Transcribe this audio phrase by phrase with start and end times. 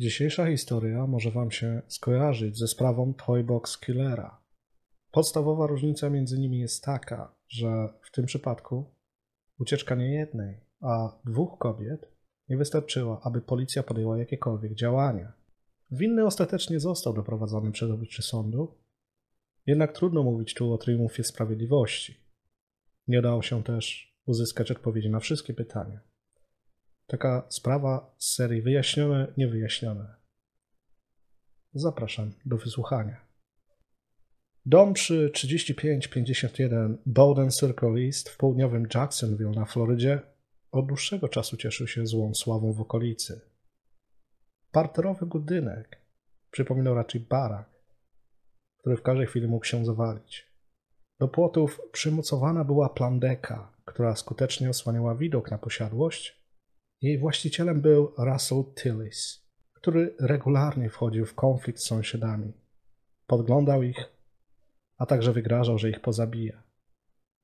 [0.00, 4.40] Dzisiejsza historia może Wam się skojarzyć ze sprawą Toybox Killera.
[5.10, 8.94] Podstawowa różnica między nimi jest taka, że w tym przypadku
[9.58, 12.12] ucieczka nie jednej, a dwóch kobiet
[12.48, 15.32] nie wystarczyła, aby policja podjęła jakiekolwiek działania.
[15.90, 18.74] Winny ostatecznie został doprowadzony przed oblicze sądu,
[19.66, 22.20] jednak trudno mówić tu o triumfie sprawiedliwości.
[23.08, 26.09] Nie udało się też uzyskać odpowiedzi na wszystkie pytania.
[27.10, 30.14] Taka sprawa z serii wyjaśnione, niewyjaśnione.
[31.74, 33.26] Zapraszam do wysłuchania.
[34.66, 40.20] Dom przy 3551 Bowden Circle East w południowym Jacksonville na Florydzie
[40.72, 43.40] od dłuższego czasu cieszył się złą sławą w okolicy.
[44.72, 46.02] Parterowy budynek
[46.50, 47.70] przypominał raczej barak,
[48.78, 50.46] który w każdej chwili mógł się zawalić.
[51.20, 56.39] Do płotów przymocowana była plandeka, która skutecznie osłaniała widok na posiadłość.
[57.02, 62.52] Jej właścicielem był Russell Tillis, który regularnie wchodził w konflikt z sąsiadami.
[63.26, 64.08] Podglądał ich,
[64.98, 66.62] a także wygrażał, że ich pozabija.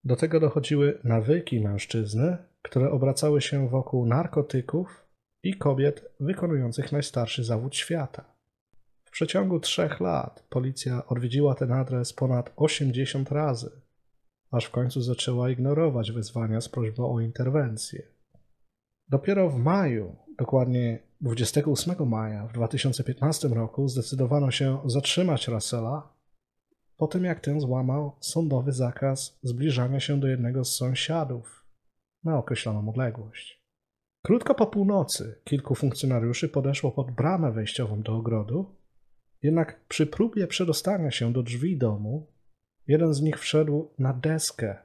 [0.05, 5.07] Do tego dochodziły nawyki mężczyzny, które obracały się wokół narkotyków
[5.43, 8.25] i kobiet wykonujących najstarszy zawód świata.
[9.05, 13.71] W przeciągu trzech lat policja odwiedziła ten adres ponad 80 razy,
[14.51, 18.16] aż w końcu zaczęła ignorować wezwania z prośbą o interwencję.
[19.09, 26.17] Dopiero w maju, dokładnie 28 maja w 2015 roku, zdecydowano się zatrzymać Russella
[26.97, 31.65] po tym, jak ten złamał sądowy zakaz zbliżania się do jednego z sąsiadów
[32.25, 33.63] na określoną odległość.
[34.23, 38.77] Krótko po północy kilku funkcjonariuszy podeszło pod bramę wejściową do ogrodu,
[39.43, 42.27] jednak przy próbie przedostania się do drzwi domu,
[42.87, 44.77] jeden z nich wszedł na deskę,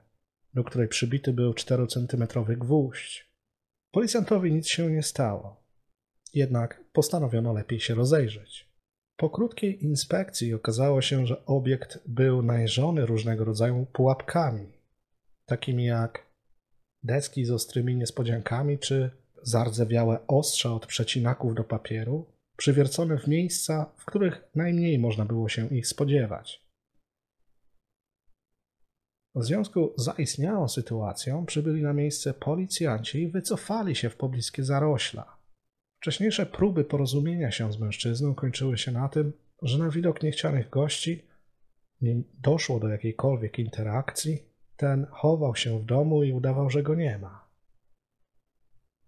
[0.54, 3.31] do której przybity był 4-centymetrowy gwóźdź.
[3.92, 5.64] Policjantowi nic się nie stało,
[6.34, 8.72] jednak postanowiono lepiej się rozejrzeć.
[9.18, 14.68] Po krótkiej inspekcji okazało się, że obiekt był najeżony różnego rodzaju pułapkami,
[15.46, 16.26] takimi jak
[17.04, 19.12] deski z ostrymi niespodziankami czy
[19.44, 22.26] zardzewiałe ostrza od przecinaków do papieru,
[22.58, 26.71] przywiercone w miejsca, w których najmniej można było się ich spodziewać.
[29.36, 35.38] W związku z zaistniałą sytuacją przybyli na miejsce policjanci i wycofali się w pobliskie zarośla.
[36.02, 41.26] Wcześniejsze próby porozumienia się z mężczyzną kończyły się na tym, że na widok niechcianych gości,
[42.02, 44.44] nim doszło do jakiejkolwiek interakcji,
[44.78, 47.48] ten chował się w domu i udawał, że go nie ma.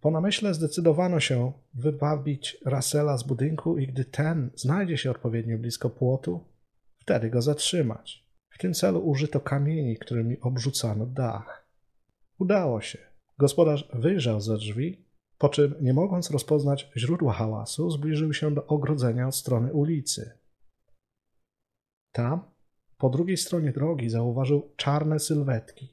[0.02, 5.90] Po namyśle zdecydowano się wybawić Russella z budynku i gdy ten znajdzie się odpowiednio blisko
[5.90, 6.44] płotu,
[7.00, 8.23] wtedy go zatrzymać.
[8.64, 11.68] Tym celu użyto kamieni, którymi obrzucano dach.
[12.40, 13.00] Udało się.
[13.38, 15.06] Gospodarz wyjrzał ze drzwi,
[15.38, 20.38] po czym, nie mogąc rozpoznać źródła hałasu, zbliżył się do ogrodzenia od strony ulicy.
[22.12, 22.42] Tam,
[22.98, 25.90] po drugiej stronie drogi, zauważył czarne sylwetki,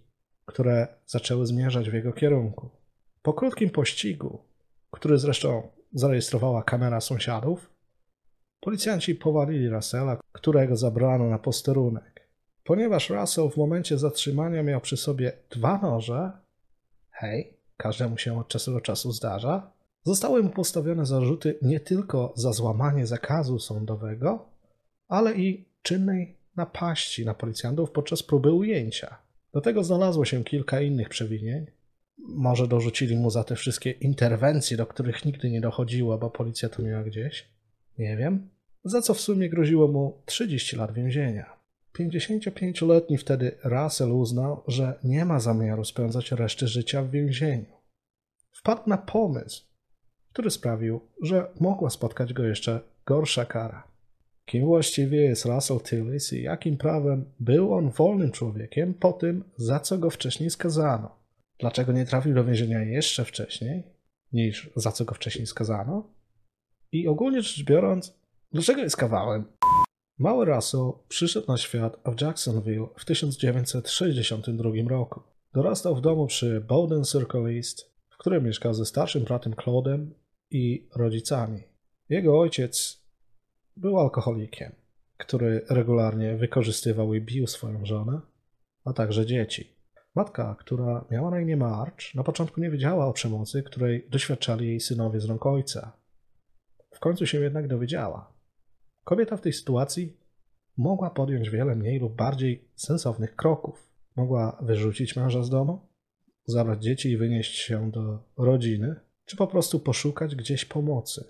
[0.47, 2.71] które zaczęły zmierzać w jego kierunku.
[3.23, 4.39] Po krótkim pościgu,
[4.91, 7.71] który zresztą zarejestrowała kamera sąsiadów,
[8.61, 12.20] policjanci powalili Russella, którego zabrano na posterunek.
[12.65, 16.33] Ponieważ Russell w momencie zatrzymania miał przy sobie dwa noże,
[17.11, 19.71] hej, każdemu się od czasu do czasu zdarza,
[20.05, 24.49] zostały mu postawione zarzuty nie tylko za złamanie zakazu sądowego,
[25.09, 29.19] ale i czynnej napaści na policjantów podczas próby ujęcia.
[29.53, 31.67] Do tego znalazło się kilka innych przewinień,
[32.19, 36.83] może dorzucili mu za te wszystkie interwencje, do których nigdy nie dochodziło, bo policja to
[36.83, 37.49] miała gdzieś.
[37.99, 38.49] Nie wiem.
[38.85, 41.60] Za co w sumie groziło mu 30 lat więzienia.
[41.99, 47.81] 55-letni wtedy Russell uznał, że nie ma zamiaru spędzać reszty życia w więzieniu.
[48.53, 49.65] Wpadł na pomysł,
[50.33, 53.91] który sprawił, że mogła spotkać go jeszcze gorsza kara.
[54.45, 59.81] Kim właściwie jest Russell Tillis i jakim prawem był on wolnym człowiekiem po tym, za
[59.81, 61.17] co go wcześniej skazano?
[61.59, 63.83] Dlaczego nie trafił do więzienia jeszcze wcześniej,
[64.33, 66.15] niż za co go wcześniej skazano?
[66.93, 68.21] I ogólnie rzecz biorąc,
[68.53, 69.45] dlaczego jest kawałem?
[70.21, 75.23] Mały Russell przyszedł na świat w Jacksonville w 1962 roku.
[75.55, 80.07] Dorastał w domu przy Bowden Circle East, w którym mieszkał ze starszym bratem Claude'em
[80.51, 81.63] i rodzicami.
[82.09, 83.03] Jego ojciec
[83.77, 84.73] był alkoholikiem,
[85.17, 88.21] który regularnie wykorzystywał i bił swoją żonę,
[88.85, 89.77] a także dzieci.
[90.15, 94.81] Matka, która miała na imię March, na początku nie wiedziała o przemocy, której doświadczali jej
[94.81, 95.93] synowie z rąk ojca.
[96.91, 98.40] W końcu się jednak dowiedziała.
[99.05, 100.17] Kobieta w tej sytuacji
[100.77, 103.91] mogła podjąć wiele mniej lub bardziej sensownych kroków.
[104.17, 105.89] Mogła wyrzucić męża z domu,
[106.47, 111.25] zabrać dzieci i wynieść się do rodziny, czy po prostu poszukać gdzieś pomocy.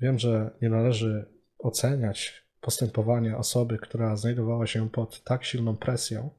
[0.00, 1.26] Wiem, że nie należy
[1.58, 6.30] oceniać postępowania osoby, która znajdowała się pod tak silną presją,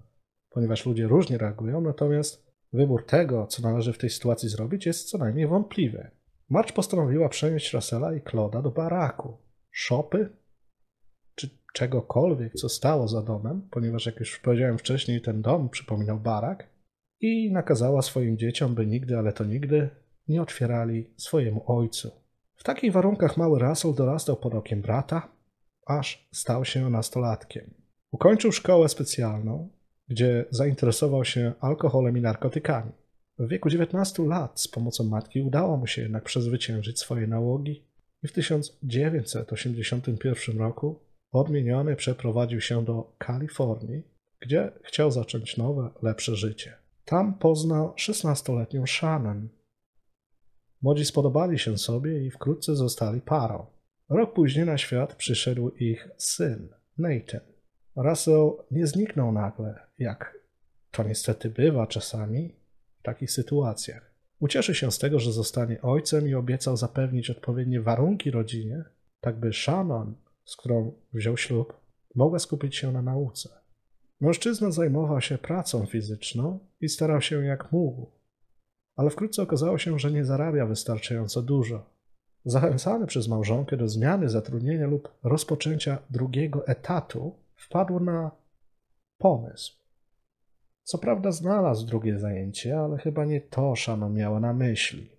[0.50, 5.18] ponieważ ludzie różnie reagują, natomiast wybór tego, co należy w tej sytuacji zrobić, jest co
[5.18, 6.12] najmniej wątpliwy.
[6.50, 9.38] March postanowiła przenieść Russella i Claude'a do baraku,
[9.74, 10.30] szopy
[11.36, 16.74] czy czegokolwiek, co stało za domem, ponieważ jak już powiedziałem wcześniej, ten dom przypominał barak,
[17.24, 19.90] i nakazała swoim dzieciom, by nigdy, ale to nigdy
[20.28, 22.12] nie otwierali swojemu ojcu.
[22.56, 25.32] W takich warunkach mały Russell dorastał pod okiem brata,
[25.86, 27.74] aż stał się nastolatkiem.
[28.12, 29.70] Ukończył szkołę specjalną,
[30.08, 32.92] gdzie zainteresował się alkoholem i narkotykami.
[33.40, 37.88] W wieku 19 lat z pomocą matki udało mu się jednak przezwyciężyć swoje nałogi
[38.24, 41.00] i w 1981 roku
[41.32, 44.04] odmieniony przeprowadził się do Kalifornii,
[44.40, 46.74] gdzie chciał zacząć nowe, lepsze życie.
[47.06, 49.50] Tam poznał 16-letnią Shannon.
[50.82, 53.66] Młodzi spodobali się sobie i wkrótce zostali parą.
[54.10, 57.42] Rok później na świat przyszedł ich syn, Nathan.
[57.96, 60.38] Russell nie zniknął nagle, jak
[60.92, 62.56] to niestety bywa czasami
[63.00, 64.13] w takich sytuacjach.
[64.44, 68.84] Ucieszy się z tego, że zostanie ojcem i obiecał zapewnić odpowiednie warunki rodzinie,
[69.22, 71.74] tak by Shannon, z którą wziął ślub,
[72.16, 73.50] mogła skupić się na nauce.
[74.22, 78.12] Mężczyzna zajmował się pracą fizyczną i starał się jak mógł,
[78.96, 81.86] ale wkrótce okazało się, że nie zarabia wystarczająco dużo.
[82.46, 88.32] Zachęcany przez małżonkę do zmiany zatrudnienia lub rozpoczęcia drugiego etatu, wpadł na
[89.18, 89.83] pomysł.
[90.84, 95.10] Co prawda znalazł drugie zajęcie, ale chyba nie to Shannon miała na myśli.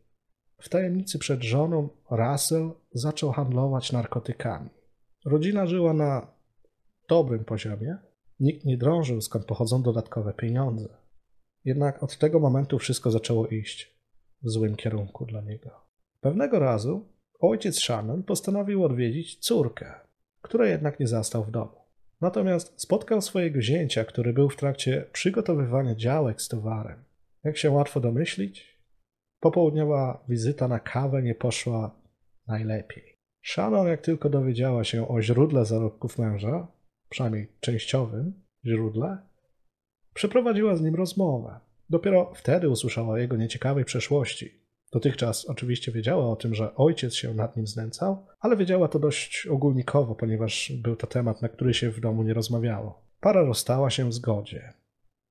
[0.58, 4.70] W tajemnicy przed żoną Russell zaczął handlować narkotykami.
[5.25, 6.26] Rodzina żyła na
[7.08, 7.96] dobrym poziomie.
[8.40, 10.88] Nikt nie drążył, skąd pochodzą dodatkowe pieniądze.
[11.64, 13.99] Jednak od tego momentu wszystko zaczęło iść
[14.43, 15.70] w złym kierunku dla niego.
[16.20, 17.08] Pewnego razu
[17.40, 19.94] ojciec Shannon postanowił odwiedzić córkę,
[20.43, 21.83] której jednak nie zastał w domu.
[22.25, 27.05] Natomiast spotkał swojego zięcia, który był w trakcie przygotowywania działek z towarem.
[27.44, 28.79] Jak się łatwo domyślić,
[29.41, 32.00] popołudniowa wizyta na kawę nie poszła
[32.47, 33.19] najlepiej.
[33.43, 36.67] Shannon, jak tylko dowiedziała się o źródle zarobków męża,
[37.09, 38.32] przynajmniej częściowym
[38.67, 39.19] źródle,
[40.15, 41.61] przeprowadziła z nim rozmowę.
[41.91, 44.63] Dopiero wtedy usłyszała o jego nieciekawej przeszłości.
[44.94, 49.46] Dotychczas oczywiście wiedziała o tym, że ojciec się nad nim znęcał, ale wiedziała to dość
[49.46, 53.02] ogólnikowo, ponieważ był to temat, na który się w domu nie rozmawiało.
[53.20, 54.73] Para rozstała się w zgodzie.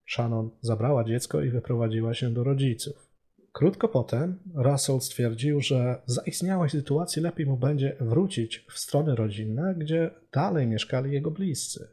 [0.10, 3.10] Shannon zabrała dziecko i wyprowadziła się do rodziców.
[3.52, 9.76] Krótko potem Russell stwierdził, że w zaistniałej sytuacji lepiej mu będzie wrócić w strony rodzinne,
[9.78, 11.88] gdzie dalej mieszkali jego bliscy.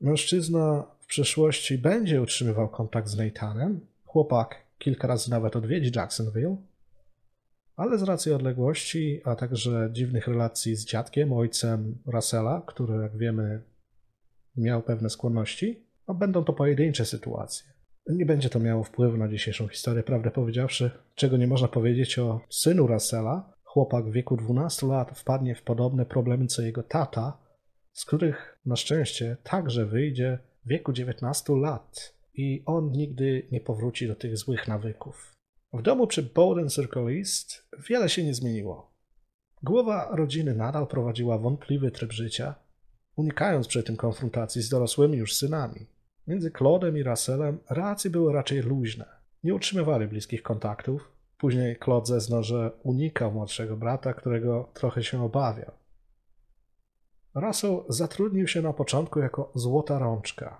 [0.00, 3.80] Mężczyzna w przyszłości będzie utrzymywał kontakt z Nathanem.
[4.04, 6.56] Chłopak kilka razy nawet odwiedzi Jacksonville,
[7.76, 13.62] ale z racji odległości, a także dziwnych relacji z dziadkiem, ojcem Russella, który, jak wiemy,
[14.56, 17.72] miał pewne skłonności, no będą to pojedyncze sytuacje.
[18.08, 22.40] Nie będzie to miało wpływu na dzisiejszą historię, prawdę powiedziawszy, czego nie można powiedzieć o
[22.50, 23.52] synu Russella.
[23.62, 27.38] Chłopak w wieku 12 lat wpadnie w podobne problemy co jego tata,
[27.92, 34.06] z których na szczęście także wyjdzie w wieku 19 lat i on nigdy nie powróci
[34.06, 35.35] do tych złych nawyków.
[35.72, 38.90] W domu przy Bowden Circle East wiele się nie zmieniło.
[39.62, 42.54] Głowa rodziny nadal prowadziła wątpliwy tryb życia,
[43.16, 45.86] unikając przy tym konfrontacji z dorosłymi już synami.
[46.26, 49.04] Między Claudem i Russellem relacje były raczej luźne.
[49.44, 51.12] Nie utrzymywali bliskich kontaktów.
[51.38, 55.72] Później Claude zeznał, że unikał młodszego brata, którego trochę się obawiał.
[57.34, 60.58] Russell zatrudnił się na początku jako złota rączka,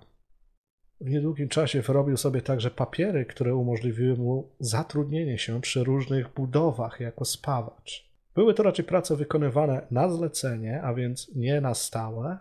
[1.01, 6.99] w niedługim czasie wyrobił sobie także papiery, które umożliwiły mu zatrudnienie się przy różnych budowach
[6.99, 8.07] jako spawacz.
[8.35, 12.37] Były to raczej prace wykonywane na zlecenie, a więc nie na stałe,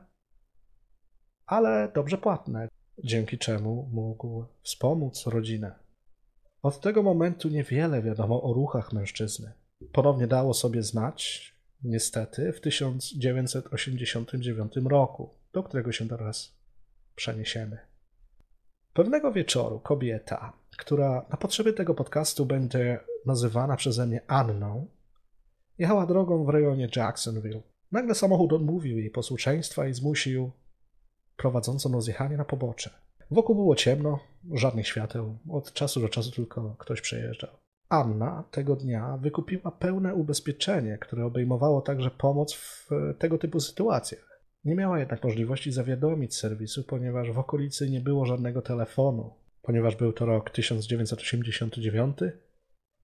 [1.47, 2.69] ale dobrze płatne,
[3.05, 5.75] dzięki czemu mógł wspomóc rodzinę.
[6.63, 9.53] Od tego momentu niewiele wiadomo o ruchach mężczyzny.
[9.93, 11.53] Ponownie dało sobie znać,
[11.85, 16.57] niestety, w 1989 roku, do którego się teraz
[17.15, 17.86] przeniesiemy.
[18.97, 24.87] Pewnego wieczoru kobieta, która na potrzeby tego podcastu będzie nazywana przeze mnie Anną,
[25.79, 27.62] jechała drogą w rejonie Jacksonville.
[27.93, 30.50] Nagle samochód odmówił jej posłuszeństwa i zmusił
[31.37, 32.91] prowadzącą do zjechania na pobocze.
[33.31, 34.19] Wokół było ciemno,
[34.53, 37.50] żadnych świateł, od czasu do czasu tylko ktoś przejeżdżał.
[37.88, 42.88] Anna tego dnia wykupiła pełne ubezpieczenie, które obejmowało także pomoc w
[43.19, 44.36] tego typu sytuacjach.
[44.67, 49.35] Nie miała jednak możliwości zawiadomić serwisu, ponieważ w okolicy nie było żadnego telefonu.
[49.63, 52.19] Ponieważ był to rok 1989,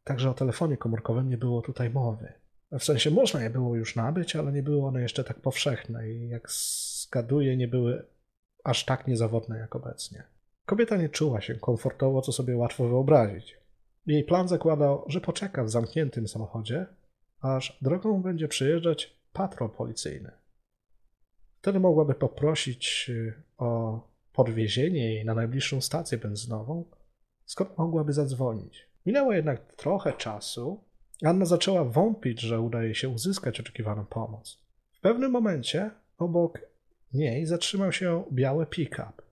[0.04, 2.32] także o telefonie komórkowym nie było tutaj mowy.
[2.72, 6.28] W sensie można je było już nabyć, ale nie były one jeszcze tak powszechne i
[6.28, 8.04] jak zgaduję, nie były
[8.64, 10.22] aż tak niezawodne jak obecnie.
[10.66, 13.58] Kobieta nie czuła się komfortowo, co sobie łatwo wyobrazić.
[14.06, 16.86] Jej plan zakładał, że poczeka w zamkniętym samochodzie,
[17.40, 20.41] aż drogą będzie przyjeżdżać patrol policyjny.
[21.62, 24.00] Wtedy mogłaby poprosić y, o
[24.32, 26.84] podwiezienie jej na najbliższą stację benzynową,
[27.44, 28.88] skąd mogłaby zadzwonić.
[29.06, 30.84] Minęło jednak trochę czasu.
[31.24, 34.62] Anna zaczęła wątpić, że udaje się uzyskać oczekiwaną pomoc.
[34.92, 36.58] W pewnym momencie obok
[37.12, 39.22] niej zatrzymał się biały pick-up.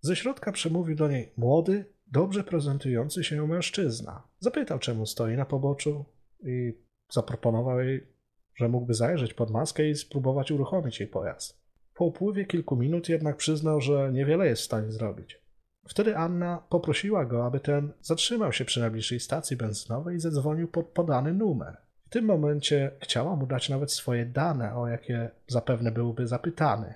[0.00, 4.22] Ze środka przemówił do niej młody, dobrze prezentujący się mężczyzna.
[4.40, 6.04] Zapytał, czemu stoi na poboczu
[6.44, 6.72] i
[7.10, 8.17] zaproponował jej,
[8.58, 11.58] że mógłby zajrzeć pod maskę i spróbować uruchomić jej pojazd.
[11.94, 15.40] Po upływie kilku minut jednak przyznał, że niewiele jest w stanie zrobić.
[15.88, 20.86] Wtedy Anna poprosiła go, aby ten zatrzymał się przy najbliższej stacji benzynowej i zadzwonił pod
[20.86, 21.76] podany numer.
[22.06, 26.94] W tym momencie chciała mu dać nawet swoje dane, o jakie zapewne byłby zapytany.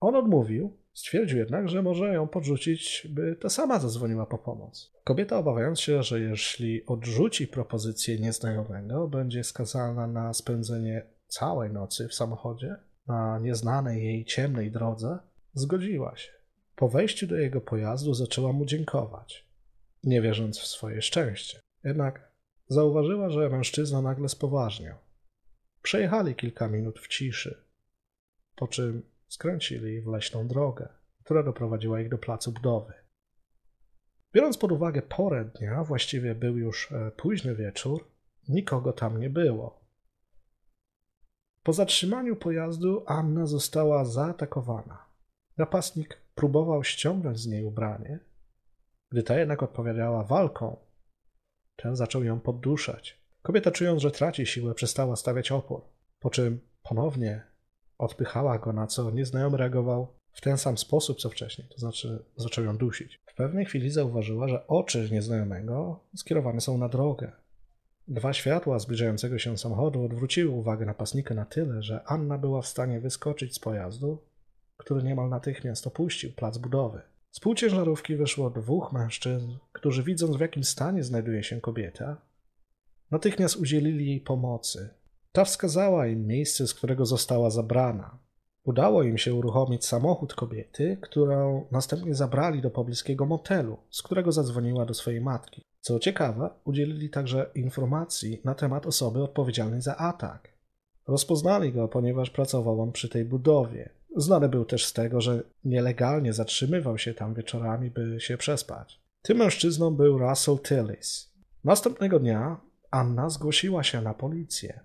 [0.00, 4.92] On odmówił, stwierdził jednak, że może ją podrzucić, by ta sama zadzwoniła po pomoc.
[5.04, 12.14] Kobieta, obawiając się, że jeśli odrzuci propozycję nieznajomego, będzie skazana na spędzenie całej nocy w
[12.14, 15.18] samochodzie na nieznanej jej ciemnej drodze,
[15.54, 16.30] zgodziła się.
[16.76, 19.48] Po wejściu do jego pojazdu zaczęła mu dziękować,
[20.04, 21.60] nie wierząc w swoje szczęście.
[21.84, 22.32] Jednak
[22.68, 24.96] zauważyła, że mężczyzna nagle spoważniał.
[25.82, 27.64] Przejechali kilka minut w ciszy,
[28.56, 29.02] po czym
[29.34, 30.88] skręcili w leśną drogę,
[31.24, 32.92] która doprowadziła ich do placu budowy.
[34.32, 38.04] Biorąc pod uwagę porę dnia, właściwie był już e, późny wieczór,
[38.48, 39.84] nikogo tam nie było.
[41.62, 45.06] Po zatrzymaniu pojazdu Anna została zaatakowana.
[45.56, 48.18] Napastnik próbował ściągnąć z niej ubranie.
[49.10, 50.76] Gdy ta jednak odpowiadała walką,
[51.76, 53.24] ten zaczął ją podduszać.
[53.42, 55.82] Kobieta, czując, że traci siłę, przestała stawiać opór,
[56.20, 57.53] po czym ponownie
[57.98, 62.64] odpychała go, na co nieznajomy reagował w ten sam sposób, co wcześniej, to znaczy zaczął
[62.64, 63.20] ją dusić.
[63.26, 67.32] W pewnej chwili zauważyła, że oczy nieznajomego skierowane są na drogę.
[68.08, 73.00] Dwa światła zbliżającego się samochodu odwróciły uwagę napastnika na tyle, że Anna była w stanie
[73.00, 74.18] wyskoczyć z pojazdu
[74.76, 77.02] który niemal natychmiast opuścił plac budowy.
[77.30, 82.16] Z półciężarówki wyszło dwóch mężczyzn, którzy widząc w jakim stanie znajduje się kobieta,
[83.10, 84.88] natychmiast udzielili jej pomocy.
[85.34, 88.18] Ta wskazała im miejsce, z którego została zabrana.
[88.64, 94.86] Udało im się uruchomić samochód kobiety, którą następnie zabrali do pobliskiego motelu, z którego zadzwoniła
[94.86, 95.62] do swojej matki.
[95.80, 100.48] Co ciekawe, udzielili także informacji na temat osoby odpowiedzialnej za atak.
[101.08, 103.90] Rozpoznali go, ponieważ pracował on przy tej budowie.
[104.16, 109.00] Znany był też z tego, że nielegalnie zatrzymywał się tam wieczorami, by się przespać.
[109.22, 111.32] Tym mężczyzną był Russell Tillis.
[111.64, 112.60] Następnego dnia
[112.90, 114.80] Anna zgłosiła się na policję,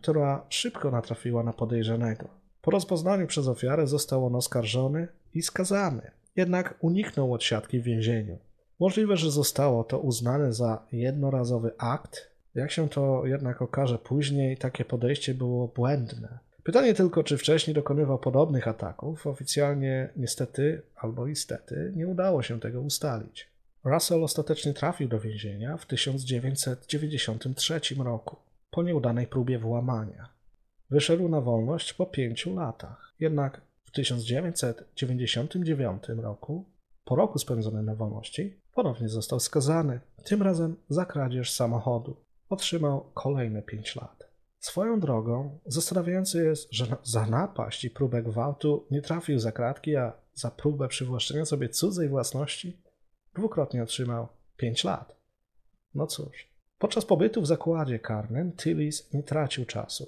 [0.00, 2.28] która szybko natrafiła na podejrzanego.
[2.62, 8.38] Po rozpoznaniu przez ofiarę został on oskarżony i skazany, jednak uniknął od siatki w więzieniu.
[8.80, 12.30] Możliwe, że zostało to uznane za jednorazowy akt.
[12.54, 16.38] Jak się to jednak okaże później, takie podejście było błędne.
[16.62, 19.26] Pytanie tylko, czy wcześniej dokonywał podobnych ataków.
[19.26, 23.48] Oficjalnie niestety albo istety nie udało się tego ustalić.
[23.84, 28.36] Russell ostatecznie trafił do więzienia w 1993 roku
[28.70, 30.28] po nieudanej próbie włamania.
[30.90, 33.14] Wyszedł na wolność po pięciu latach.
[33.20, 36.64] Jednak w 1999 roku,
[37.04, 42.16] po roku spędzonym na wolności, ponownie został skazany, tym razem za kradzież samochodu.
[42.48, 44.30] Otrzymał kolejne pięć lat.
[44.58, 50.12] Swoją drogą zastanawiające jest, że za napaść i próbę gwałtu nie trafił za kratki, a
[50.34, 52.82] za próbę przywłaszczenia sobie cudzej własności
[53.34, 55.16] dwukrotnie otrzymał 5 lat.
[55.94, 56.49] No cóż,
[56.80, 60.06] podczas pobytu w zakładzie karnym Tillis nie tracił czasu.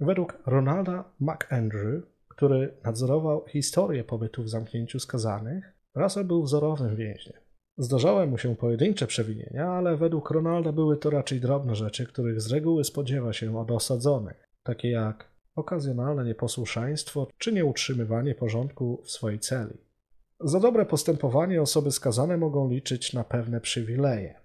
[0.00, 7.38] Według Ronalda McAndrew, który nadzorował historię pobytu w zamknięciu skazanych, Russell był wzorowym więźniem.
[7.78, 12.52] Zdarzały mu się pojedyncze przewinienia, ale według Ronalda były to raczej drobne rzeczy, których z
[12.52, 19.78] reguły spodziewa się od osadzonych, takie jak okazjonalne nieposłuszeństwo czy nieutrzymywanie porządku w swojej celi.
[20.40, 24.41] Za dobre postępowanie osoby skazane mogą liczyć na pewne przywileje.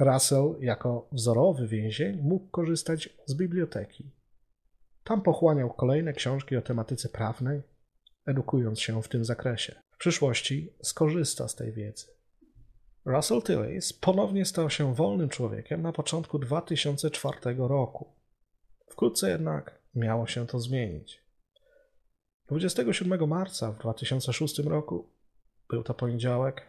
[0.00, 4.10] Russell, jako wzorowy więzień, mógł korzystać z biblioteki.
[5.04, 7.62] Tam pochłaniał kolejne książki o tematyce prawnej,
[8.26, 9.74] edukując się w tym zakresie.
[9.90, 12.06] W przyszłości skorzysta z tej wiedzy.
[13.04, 18.12] Russell Tillis ponownie stał się wolnym człowiekiem na początku 2004 roku.
[18.86, 21.24] Wkrótce jednak miało się to zmienić.
[22.48, 25.10] 27 marca w 2006 roku,
[25.68, 26.62] był to poniedziałek,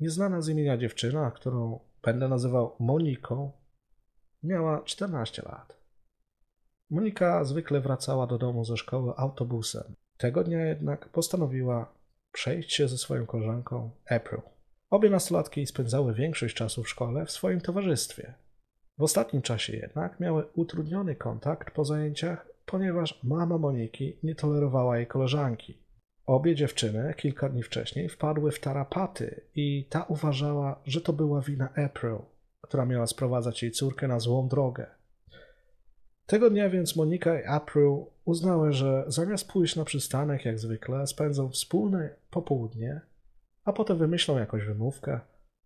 [0.00, 3.52] nieznana z imienia dziewczyna, którą będę nazywał Moniką,
[4.42, 5.80] miała 14 lat.
[6.90, 9.94] Monika zwykle wracała do domu ze szkoły autobusem.
[10.16, 11.92] Tego dnia jednak postanowiła
[12.32, 14.40] przejść się ze swoją koleżanką April.
[14.90, 18.34] Obie nastolatki spędzały większość czasu w szkole w swoim towarzystwie.
[18.98, 25.06] W ostatnim czasie jednak miały utrudniony kontakt po zajęciach, ponieważ mama Moniki nie tolerowała jej
[25.06, 25.79] koleżanki.
[26.30, 31.68] Obie dziewczyny kilka dni wcześniej wpadły w tarapaty i ta uważała, że to była wina
[31.86, 32.16] April,
[32.60, 34.86] która miała sprowadzać jej córkę na złą drogę.
[36.26, 41.48] Tego dnia więc Monika i April uznały, że zamiast pójść na przystanek jak zwykle, spędzą
[41.48, 43.00] wspólne popołudnie,
[43.64, 45.20] a potem wymyślą jakąś wymówkę,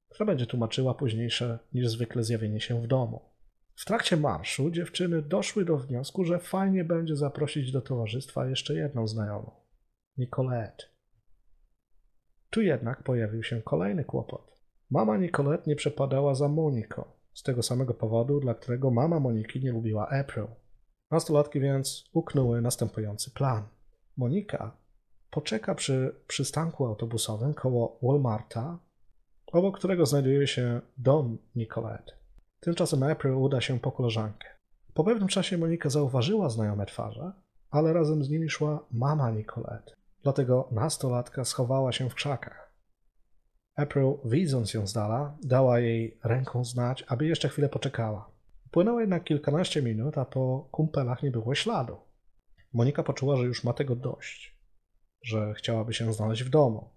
[0.09, 3.21] która będzie tłumaczyła późniejsze niż zwykle zjawienie się w domu.
[3.75, 9.07] W trakcie marszu dziewczyny doszły do wniosku, że fajnie będzie zaprosić do towarzystwa jeszcze jedną
[9.07, 9.64] znajomą
[10.17, 10.85] Nicolette.
[12.51, 14.61] Tu jednak pojawił się kolejny kłopot.
[14.91, 19.73] Mama Nicolette nie przepadała za Moniką, z tego samego powodu, dla którego mama Moniki nie
[19.73, 20.47] lubiła April.
[21.11, 23.63] Nastolatki więc uknęły następujący plan.
[24.17, 24.77] Monika
[25.31, 28.79] poczeka przy przystanku autobusowym koło Walmarta,
[29.53, 32.13] obok którego znajduje się dom Nicolette.
[32.61, 34.49] Tymczasem April uda się po koleżankę.
[34.95, 37.33] Po pewnym czasie Monika zauważyła znajome twarze,
[37.71, 40.04] ale razem z nimi szła mama Nicolette.
[40.25, 42.73] Dlatego nastolatka schowała się w krzakach.
[43.77, 48.31] April, widząc ją z dala, dała jej ręką znać, aby jeszcze chwilę poczekała.
[48.71, 51.97] Płynęło jednak kilkanaście minut, a po kumpelach nie było śladu.
[52.73, 54.59] Monika poczuła, że już ma tego dość,
[55.23, 56.91] że chciałaby się znaleźć w domu,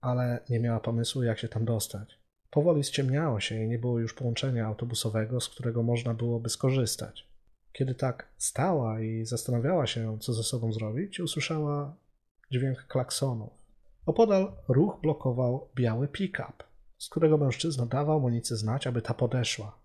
[0.00, 2.18] ale nie miała pomysłu, jak się tam dostać.
[2.50, 7.28] Powoli ściemniało się i nie było już połączenia autobusowego, z którego można byłoby skorzystać.
[7.72, 12.01] Kiedy tak stała i zastanawiała się, co ze sobą zrobić, usłyszała
[12.52, 13.50] dźwięk klaksonów.
[14.06, 16.64] Opodal ruch blokował biały pick-up,
[16.98, 19.78] z którego mężczyzna dawał Monice znać, aby ta podeszła.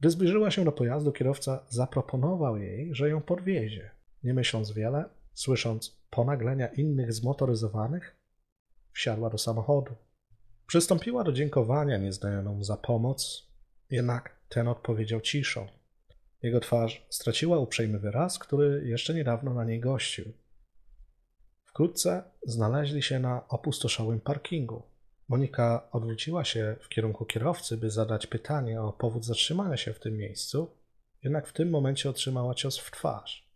[0.00, 3.90] Gdy zbliżyła się do pojazdu, kierowca zaproponował jej, że ją podwiezie.
[4.24, 5.04] Nie myśląc wiele,
[5.34, 8.16] słysząc ponaglenia innych zmotoryzowanych,
[8.92, 9.94] wsiadła do samochodu.
[10.66, 13.48] Przystąpiła do dziękowania nieznajomemu za pomoc,
[13.90, 15.66] jednak ten odpowiedział ciszą.
[16.42, 20.32] Jego twarz straciła uprzejmy wyraz, który jeszcze niedawno na niej gościł.
[21.76, 24.82] Wkrótce znaleźli się na opustoszałym parkingu.
[25.28, 30.16] Monika odwróciła się w kierunku kierowcy, by zadać pytanie o powód zatrzymania się w tym
[30.16, 30.70] miejscu,
[31.22, 33.50] jednak w tym momencie otrzymała cios w twarz.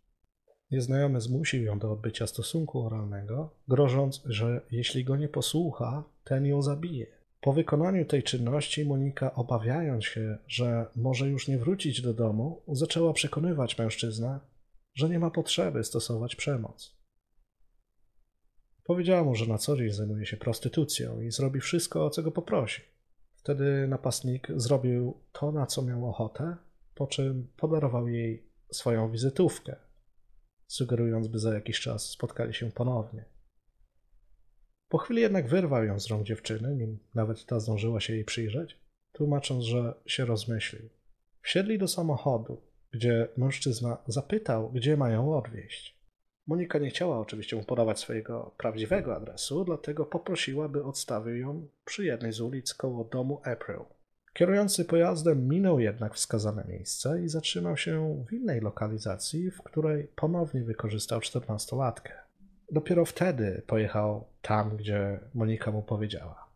[0.71, 6.61] Nieznajomy zmusił ją do odbycia stosunku oralnego, grożąc, że jeśli go nie posłucha, ten ją
[6.61, 7.07] zabije.
[7.41, 13.13] Po wykonaniu tej czynności Monika, obawiając się, że może już nie wrócić do domu, zaczęła
[13.13, 14.39] przekonywać mężczyznę,
[14.93, 17.00] że nie ma potrzeby stosować przemoc.
[18.91, 22.31] Powiedziała mu, że na co dzień zajmuje się prostytucją i zrobi wszystko, o co go
[22.31, 22.81] poprosi.
[23.35, 26.57] Wtedy napastnik zrobił to, na co miał ochotę,
[26.95, 29.75] po czym podarował jej swoją wizytówkę,
[30.67, 33.25] sugerując, by za jakiś czas spotkali się ponownie.
[34.89, 38.77] Po chwili jednak wyrwał ją z rąk dziewczyny, nim nawet ta zdążyła się jej przyjrzeć,
[39.11, 40.89] tłumacząc, że się rozmyślił.
[41.41, 46.00] Wsiedli do samochodu, gdzie mężczyzna zapytał, gdzie mają odwieźć.
[46.47, 52.05] Monika nie chciała oczywiście mu podawać swojego prawdziwego adresu, dlatego poprosiła, by odstawił ją przy
[52.05, 53.79] jednej z ulic koło domu April.
[54.33, 60.63] Kierujący pojazdem minął jednak wskazane miejsce i zatrzymał się w innej lokalizacji, w której ponownie
[60.63, 62.13] wykorzystał czternastolatkę.
[62.71, 66.51] Dopiero wtedy pojechał tam, gdzie Monika mu powiedziała.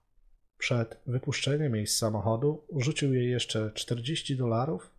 [0.58, 4.92] Przed wypuszczeniem jej z samochodu rzucił jej jeszcze 40 dolarów,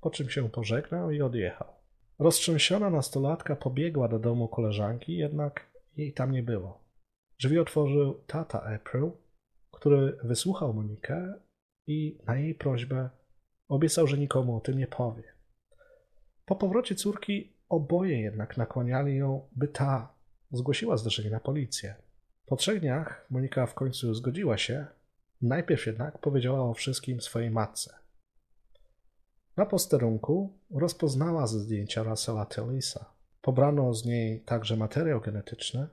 [0.00, 1.79] po czym się pożegnał i odjechał.
[2.20, 6.84] Roztrzęsiona nastolatka pobiegła do domu koleżanki, jednak jej tam nie było.
[7.38, 9.10] Drzwi otworzył tata April,
[9.70, 11.34] który wysłuchał Monikę
[11.86, 13.10] i na jej prośbę
[13.68, 15.22] obiecał, że nikomu o tym nie powie.
[16.44, 20.14] Po powrocie córki oboje jednak nakłaniali ją, by ta
[20.52, 21.94] zgłosiła zdarzenie na policję.
[22.46, 24.86] Po trzech dniach Monika w końcu zgodziła się,
[25.42, 27.99] najpierw jednak powiedziała o wszystkim swojej matce.
[29.56, 33.04] Na posterunku rozpoznała zdjęcia Russella Tillisa.
[33.42, 35.88] Pobrano z niej także materiał genetyczny.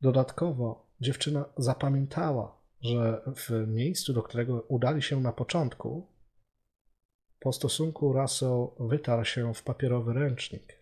[0.00, 6.06] Dodatkowo dziewczyna zapamiętała, że w miejscu, do którego udali się na początku,
[7.40, 10.78] po stosunku Russell wytarł się w papierowy ręcznik,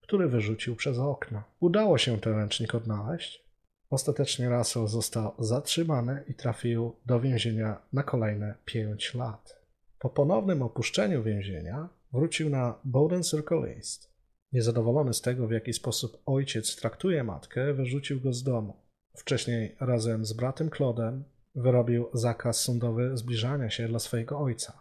[0.00, 1.42] który wyrzucił przez okno.
[1.60, 3.44] Udało się ten ręcznik odnaleźć.
[3.90, 9.63] Ostatecznie Russell został zatrzymany i trafił do więzienia na kolejne pięć lat.
[10.04, 14.12] Po ponownym opuszczeniu więzienia wrócił na Bowden Circle East.
[14.52, 18.76] Niezadowolony z tego, w jaki sposób ojciec traktuje matkę, wyrzucił go z domu.
[19.16, 24.80] Wcześniej razem z bratem Claudem wyrobił zakaz sądowy zbliżania się dla swojego ojca.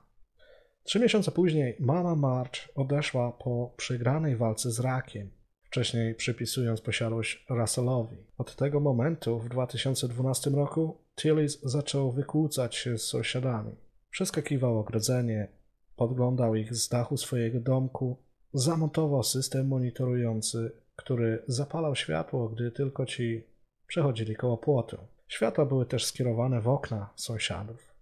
[0.83, 5.29] Trzy miesiące później mama March odeszła po przegranej walce z rakiem,
[5.63, 8.17] wcześniej przypisując posiadłość Russellowi.
[8.37, 13.82] Od tego momentu w 2012 roku Tillis zaczął wykłócać się z sąsiadami.
[14.13, 15.47] Przeskakiwał ogrodzenie,
[15.95, 18.17] podglądał ich z dachu swojego domku,
[18.53, 23.43] zamontował system monitorujący, który zapalał światło, gdy tylko ci
[23.87, 24.97] przechodzili koło płotu.
[25.27, 27.93] Światła były też skierowane w okna sąsiadów.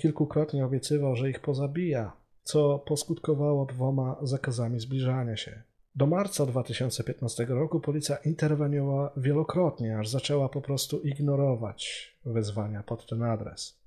[0.00, 5.62] Kilkukrotnie obiecywał, że ich pozabija, co poskutkowało dwoma zakazami zbliżania się.
[5.94, 13.22] Do marca 2015 roku policja interweniowała wielokrotnie, aż zaczęła po prostu ignorować wezwania pod ten
[13.22, 13.81] adres.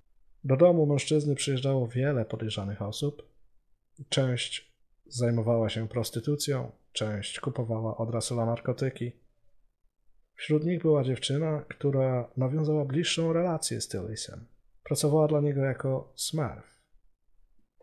[0.45, 3.29] Do domu mężczyzny przyjeżdżało wiele podejrzanych osób.
[4.09, 9.11] Część zajmowała się prostytucją, część kupowała od Russella narkotyki.
[10.35, 14.45] Wśród nich była dziewczyna, która nawiązała bliższą relację z Tillisem.
[14.83, 16.79] Pracowała dla niego jako smurf.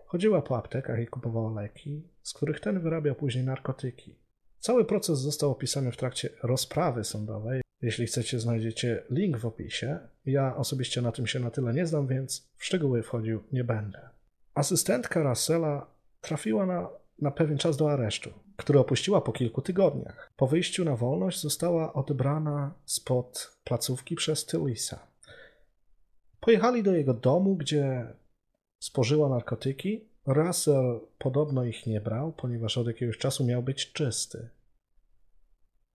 [0.07, 4.19] Chodziła po aptekach i kupowała leki, z których ten wyrabiał później narkotyki.
[4.59, 7.62] Cały proces został opisany w trakcie rozprawy sądowej.
[7.83, 9.99] Jeśli chcecie, znajdziecie link w opisie.
[10.27, 14.09] Ja osobiście na tym się na tyle nie znam, więc w szczegóły wchodził nie będę.
[14.55, 15.87] Asystentka Russella
[16.21, 20.33] trafiła na, na pewien czas do aresztu, który opuściła po kilku tygodniach.
[20.37, 25.07] Po wyjściu na wolność została odebrana spod placówki przez Tillisa.
[26.41, 28.07] Pojechali do jego domu, gdzie
[28.79, 30.05] spożyła narkotyki.
[30.27, 34.49] Russell podobno ich nie brał, ponieważ od jakiegoś czasu miał być czysty.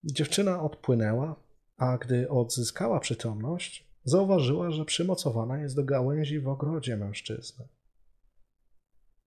[0.04, 1.36] Dziewczyna odpłynęła,
[1.78, 7.68] a gdy odzyskała przytomność, zauważyła, że przymocowana jest do gałęzi w ogrodzie mężczyzny.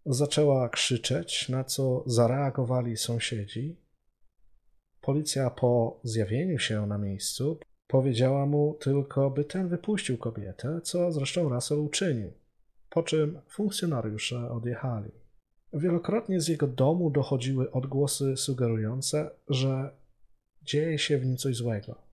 [0.06, 3.76] Zaczęła krzyczeć, na co zareagowali sąsiedzi.
[5.00, 11.48] Policja po zjawieniu się na miejscu powiedziała mu tylko, by ten wypuścił kobietę, co zresztą
[11.48, 12.32] Russell uczynił,
[12.90, 15.10] po czym funkcjonariusze odjechali.
[15.72, 19.90] Wielokrotnie z jego domu dochodziły odgłosy sugerujące, że
[20.62, 22.09] dzieje się w nim coś złego.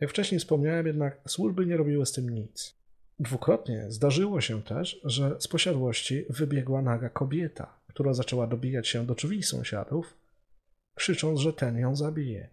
[0.00, 2.80] Jak wcześniej wspomniałem, jednak służby nie robiły z tym nic.
[3.18, 9.14] Dwukrotnie zdarzyło się też, że z posiadłości wybiegła naga kobieta, która zaczęła dobijać się do
[9.14, 10.16] drzwi sąsiadów,
[10.94, 12.48] krzycząc, że ten ją zabije.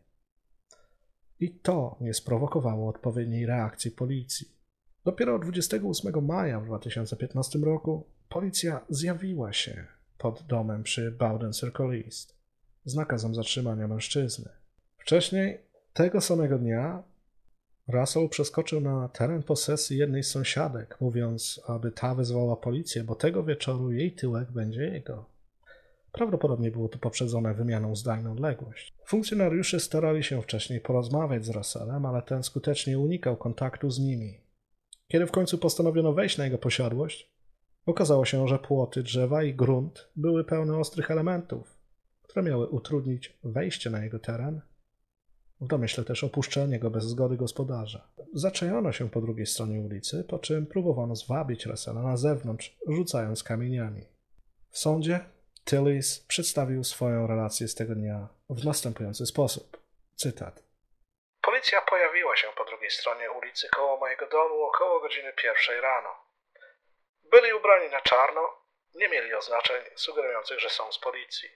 [1.40, 4.48] I to nie sprowokowało odpowiedniej reakcji policji.
[5.06, 9.86] Dopiero 28 maja w 2015 roku policja zjawiła się
[10.18, 12.36] pod domem przy Bowden Circle East
[12.86, 14.50] z nakazem zatrzymania mężczyzny.
[14.98, 15.62] Wcześniej,
[15.94, 17.04] tego samego dnia,
[17.88, 23.43] Russell przeskoczył na teren posesji jednej z sąsiadek, mówiąc, aby ta wezwała policję, bo tego
[23.43, 25.26] wieczoru jej tyłek będzie jego.
[26.12, 28.93] Prawdopodobnie było to poprzedzone wymianą zdań na odległość.
[29.06, 34.39] Funkcjonariusze starali się wcześniej porozmawiać z Russellem, ale ten skutecznie unikał kontaktu z nimi.
[35.08, 37.32] Kiedy w końcu postanowiono wejść na jego posiadłość,
[37.86, 41.78] okazało się, że płoty, drzewa i grunt były pełne ostrych elementów,
[42.23, 44.62] które miały utrudnić wejście na jego teren
[45.62, 48.08] w domyśle też opuszczenie go bez zgody gospodarza.
[48.34, 54.06] Zaczajono się po drugiej stronie ulicy, po czym próbowano zwabić Russella na zewnątrz, rzucając kamieniami.
[54.70, 55.20] W sądzie
[55.65, 59.78] Tillis przedstawił swoją relację z tego dnia w następujący sposób.
[60.15, 60.63] Cytat.
[61.41, 66.10] Policja pojawiła się po drugiej stronie ulicy koło mojego domu około godziny pierwszej rano.
[67.32, 68.41] Byli ubrani na czarno,
[68.96, 71.50] nie mieli oznaczeń sugerujących, że są z policji.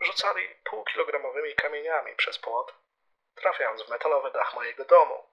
[0.00, 2.74] Rzucali półkilogramowymi kamieniami przez płot,
[3.34, 5.24] trafiając w metalowy dach mojego domu.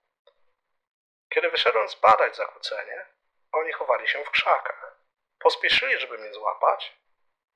[1.30, 3.06] Kiedy wyszedłem zbadać zakłócenie,
[3.52, 5.00] oni chowali się w krzakach.
[5.40, 6.98] Pospieszyli, żeby mnie złapać.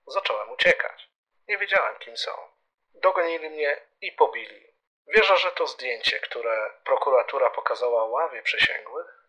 [0.08, 1.10] Zacząłem uciekać.
[1.48, 2.32] Nie wiedziałem, kim są.
[2.94, 4.74] Dogonili mnie i pobili.
[5.08, 9.28] Wierzę, że to zdjęcie, które prokuratura pokazała ławie przysięgłych,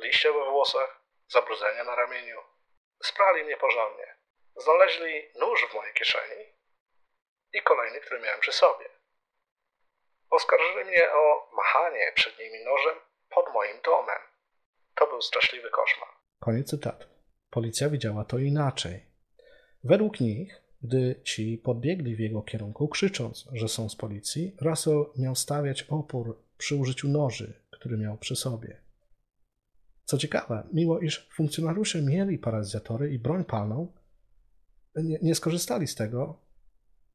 [0.00, 2.42] liście we włosach, zabrudzenia na ramieniu,
[3.02, 4.16] sprali mnie porządnie.
[4.56, 6.54] Znaleźli nóż w mojej kieszeni
[7.52, 8.88] i kolejny, który miałem przy sobie.
[10.30, 12.94] Oskarżyli mnie o machanie przed nimi nożem
[13.34, 14.18] pod moim domem.
[14.94, 16.08] To był straszliwy koszmar.
[16.40, 17.06] Koniec cytatu.
[17.50, 19.06] Policja widziała to inaczej.
[19.84, 25.34] Według nich, gdy ci podbiegli w jego kierunku, krzycząc, że są z policji, Russell miał
[25.34, 28.82] stawiać opór przy użyciu noży, który miał przy sobie.
[30.04, 33.92] Co ciekawe, mimo iż funkcjonariusze mieli paralizatory i broń palną,
[34.96, 36.40] nie, nie skorzystali z tego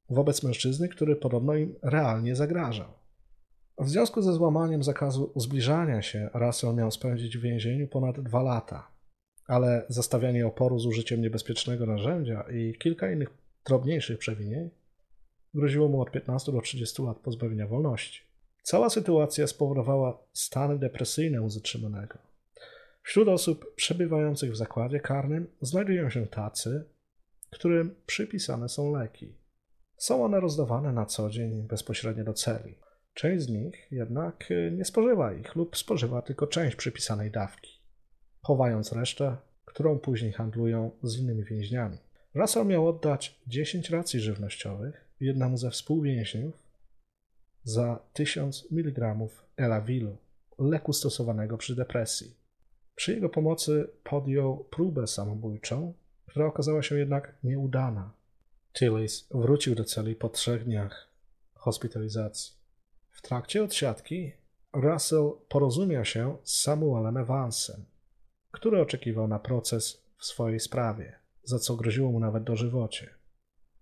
[0.09, 3.00] wobec mężczyzny, który podobno im realnie zagrażał.
[3.81, 8.87] W związku ze złamaniem zakazu zbliżania się, Russell miał spędzić w więzieniu ponad dwa lata,
[9.47, 13.29] ale zastawianie oporu z użyciem niebezpiecznego narzędzia i kilka innych
[13.65, 14.69] drobniejszych przewinień
[15.53, 18.21] groziło mu od 15 do 30 lat pozbawienia wolności.
[18.63, 22.17] Cała sytuacja spowodowała stany depresyjne u zatrzymanego.
[23.03, 26.83] Wśród osób przebywających w zakładzie karnym znajdują się tacy,
[27.49, 29.33] którym przypisane są leki.
[29.97, 32.75] Są one rozdawane na co dzień bezpośrednio do celi.
[33.13, 37.71] Część z nich jednak nie spożywa ich lub spożywa tylko część przypisanej dawki,
[38.41, 41.97] chowając resztę, którą później handlują z innymi więźniami.
[42.35, 46.53] Russell miał oddać 10 racji żywnościowych jednemu ze współwięźniów
[47.63, 49.15] za 1000 mg
[49.57, 50.17] Elawilu,
[50.59, 52.35] leku stosowanego przy depresji.
[52.95, 55.93] Przy jego pomocy podjął próbę samobójczą,
[56.25, 58.11] która okazała się jednak nieudana.
[58.73, 61.07] Tillis wrócił do celi po trzech dniach
[61.55, 62.60] hospitalizacji.
[63.21, 64.31] W trakcie odsiadki
[64.73, 67.85] Russell porozumiał się z Samuelem Evansem,
[68.51, 73.09] który oczekiwał na proces w swojej sprawie, za co groziło mu nawet dożywocie.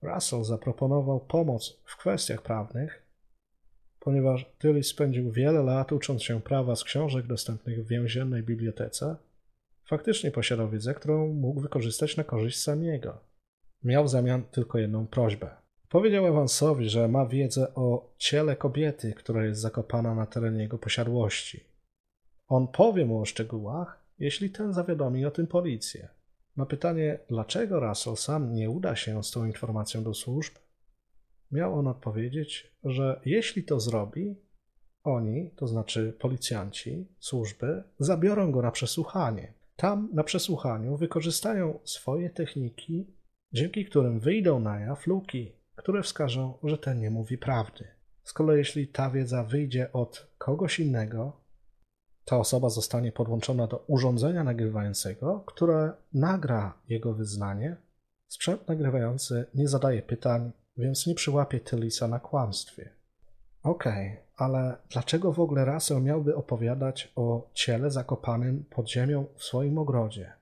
[0.02, 3.06] Russell zaproponował pomoc w kwestiach prawnych,
[3.99, 9.15] ponieważ Tillis spędził wiele lat ucząc się prawa z książek dostępnych w więziennej bibliotece,
[9.86, 13.17] faktycznie posiadał wiedzę, którą mógł wykorzystać na korzyść samiego.
[13.84, 15.69] Miał w zamian tylko jedną prośbę.
[15.89, 21.63] Powiedział Evansowi, że ma wiedzę o ciele kobiety, która jest zakopana na terenie jego posiadłości.
[22.47, 26.10] On powie mu o szczegółach, jeśli ten zawiadomi o tym policję.
[26.58, 30.54] Na pytanie, dlaczego Russell sam nie uda się z tą informacją do służb,
[31.52, 34.36] miał on odpowiedzieć, że jeśli to zrobi,
[35.04, 39.54] oni, to znaczy policjanci, służby, zabiorą go na przesłuchanie.
[39.75, 43.08] Tam na przesłuchaniu wykorzystają swoje techniki,
[43.54, 47.88] dzięki którym wyjdą na jaw luki, które wskażą, że ten nie mówi prawdy.
[48.24, 51.42] Z kolei jeśli ta wiedza wyjdzie od kogoś innego,
[52.26, 57.78] ta osoba zostanie podłączona do urządzenia nagrywającego, które nagra jego wyznanie.
[58.28, 62.89] Sprzęt nagrywający nie zadaje pytań, więc nie przyłapie Tylisa na kłamstwie.
[63.63, 69.44] Okej, okay, ale dlaczego w ogóle Russell miałby opowiadać o ciele zakopanym pod ziemią w
[69.44, 70.34] swoim ogrodzie?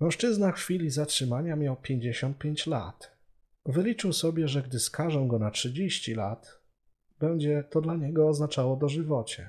[0.00, 3.15] Mężczyzna w chwili zatrzymania miał 55 lat.
[3.66, 6.60] Wyliczył sobie, że gdy skażą go na 30 lat,
[7.20, 9.48] będzie to dla niego oznaczało dożywocie.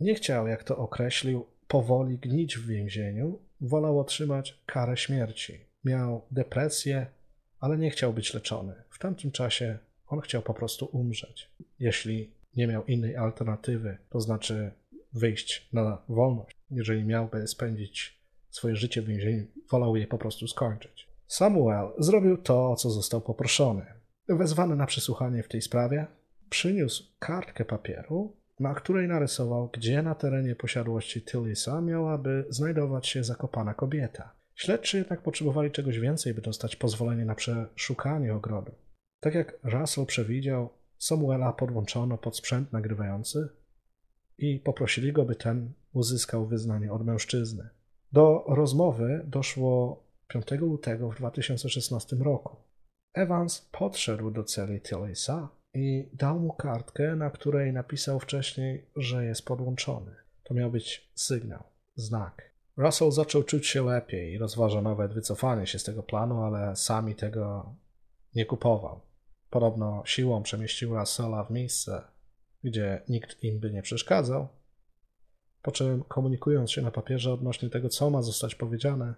[0.00, 5.60] Nie chciał, jak to określił, powoli gnić w więzieniu, wolał otrzymać karę śmierci.
[5.84, 7.06] Miał depresję,
[7.60, 8.74] ale nie chciał być leczony.
[8.90, 11.50] W tamtym czasie on chciał po prostu umrzeć.
[11.78, 14.70] Jeśli nie miał innej alternatywy, to znaczy
[15.12, 21.05] wyjść na wolność, jeżeli miałby spędzić swoje życie w więzieniu, wolał je po prostu skończyć.
[21.26, 23.86] Samuel zrobił to, co został poproszony.
[24.28, 26.06] Wezwany na przesłuchanie w tej sprawie,
[26.50, 33.74] przyniósł kartkę papieru, na której narysował, gdzie na terenie posiadłości Tillisa miałaby znajdować się zakopana
[33.74, 34.32] kobieta.
[34.54, 38.72] Śledczy jednak potrzebowali czegoś więcej, by dostać pozwolenie na przeszukanie ogrodu.
[39.20, 43.48] Tak jak Russell przewidział, Samuela podłączono pod sprzęt nagrywający
[44.38, 47.68] i poprosili go, by ten uzyskał wyznanie od mężczyzny.
[48.12, 52.56] Do rozmowy doszło 5 lutego w 2016 roku.
[53.14, 59.44] Evans podszedł do celi Tillisa i dał mu kartkę, na której napisał wcześniej, że jest
[59.44, 60.14] podłączony.
[60.42, 61.62] To miał być sygnał,
[61.94, 62.56] znak.
[62.76, 67.14] Russell zaczął czuć się lepiej i rozważał nawet wycofanie się z tego planu, ale sami
[67.14, 67.74] tego
[68.34, 69.00] nie kupował.
[69.50, 72.02] Podobno siłą przemieścił Russella w miejsce,
[72.64, 74.48] gdzie nikt im by nie przeszkadzał,
[75.62, 79.14] po czym komunikując się na papierze odnośnie tego, co ma zostać powiedziane,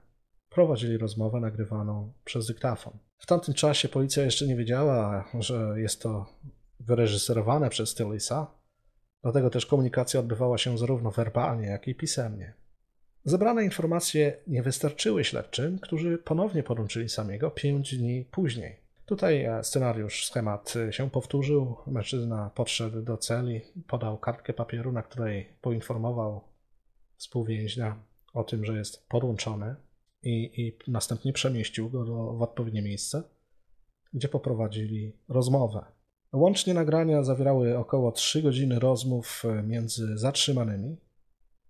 [0.50, 2.92] prowadzili rozmowę nagrywaną przez dyktafon.
[3.18, 6.26] W tamtym czasie policja jeszcze nie wiedziała, że jest to
[6.80, 8.46] wyreżyserowane przez Tillisa,
[9.22, 12.54] dlatego też komunikacja odbywała się zarówno werbalnie, jak i pisemnie.
[13.24, 18.80] Zebrane informacje nie wystarczyły śledczym, którzy ponownie podłączyli samego pięć dni później.
[19.06, 21.76] Tutaj e, scenariusz, schemat e, się powtórzył.
[21.86, 26.40] Mężczyzna podszedł do celi, podał kartkę papieru, na której poinformował
[27.16, 27.96] współwięźnia
[28.34, 29.74] o tym, że jest podłączony
[30.22, 33.22] i, i następnie przemieścił go do, w odpowiednie miejsce,
[34.12, 35.84] gdzie poprowadzili rozmowę.
[36.32, 40.96] Łącznie nagrania zawierały około 3 godziny rozmów e, między zatrzymanymi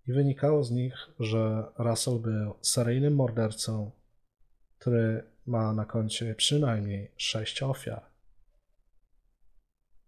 [0.06, 3.90] i wynikało z nich, że Russell był seryjnym mordercą,
[4.78, 8.02] który ma na koncie przynajmniej sześć ofiar.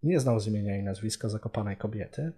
[0.02, 2.32] Nie znał z imienia i nazwiska zakopanej kobiety.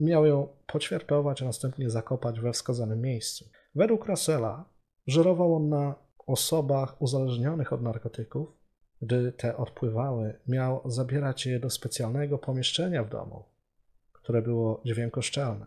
[0.00, 3.48] Miał ją poćwiartować, a następnie zakopać we wskazanym miejscu.
[3.74, 4.73] Według Russella
[5.06, 5.94] żerował on na
[6.26, 8.48] osobach uzależnionych od narkotyków.
[9.02, 13.44] Gdy te odpływały, miał zabierać je do specjalnego pomieszczenia w domu,
[14.12, 15.66] które było dźwiękoszczelne.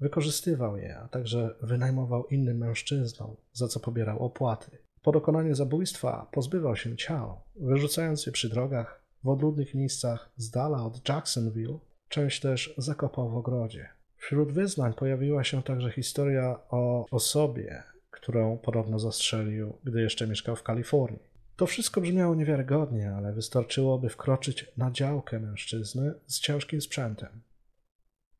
[0.00, 4.78] Wykorzystywał je, a także wynajmował innym mężczyznom, za co pobierał opłaty.
[5.02, 10.84] Po dokonaniu zabójstwa pozbywał się ciał, wyrzucając je przy drogach, w odludnych miejscach z dala
[10.84, 13.88] od Jacksonville, część też zakopał w ogrodzie.
[14.16, 17.82] Wśród wyznań pojawiła się także historia o osobie,
[18.26, 21.22] którą podobno zastrzelił, gdy jeszcze mieszkał w Kalifornii.
[21.56, 27.42] To wszystko brzmiało niewiarygodnie, ale wystarczyłoby wkroczyć na działkę mężczyzny z ciężkim sprzętem.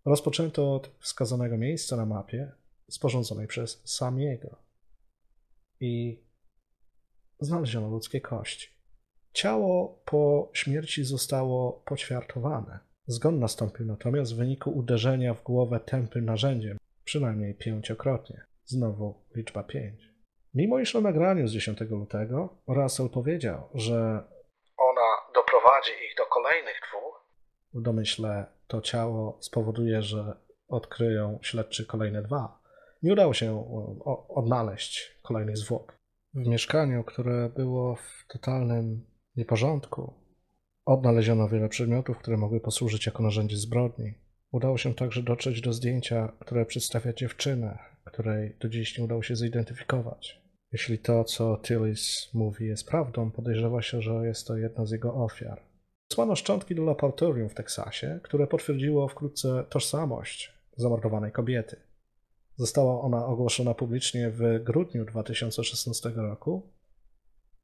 [0.04, 2.52] Rozpoczęto od wskazanego miejsca na mapie
[2.90, 4.56] sporządzonej przez Samiego
[5.80, 6.20] i
[7.40, 8.68] znaleziono ludzkie kości.
[9.32, 12.78] Ciało po śmierci zostało poćwiartowane.
[13.06, 18.46] Zgon nastąpił natomiast w wyniku uderzenia w głowę tępym narzędziem, przynajmniej pięciokrotnie.
[18.66, 20.00] Znowu liczba pięć.
[20.54, 24.22] Mimo iż na nagraniu z 10 lutego Russell powiedział, że
[24.76, 27.26] ona doprowadzi ich do kolejnych dwóch,
[27.74, 30.36] w domyśle to ciało spowoduje, że
[30.68, 32.58] odkryją śledczy kolejne dwa.
[33.02, 33.68] Nie udało się
[34.28, 35.98] odnaleźć kolejnych zwłok.
[36.34, 40.14] W mieszkaniu, które było w totalnym nieporządku,
[40.84, 44.14] odnaleziono wiele przedmiotów, które mogły posłużyć jako narzędzie zbrodni.
[44.52, 47.78] Udało się także dotrzeć do zdjęcia, które przedstawia dziewczynę,
[48.10, 50.42] której do dziś nie udało się zidentyfikować.
[50.72, 55.14] Jeśli to, co Tillis mówi, jest prawdą, podejrzewa się, że jest to jedna z jego
[55.14, 55.62] ofiar.
[56.10, 61.76] Wysłano szczątki do laboratorium w Teksasie, które potwierdziło wkrótce tożsamość zamordowanej kobiety.
[62.56, 66.72] Została ona ogłoszona publicznie w grudniu 2016 roku.